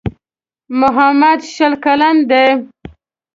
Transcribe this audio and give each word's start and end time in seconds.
محمد 0.79 1.39
شل 1.53 1.73
کلن 1.83 2.15
دی. 2.29 2.45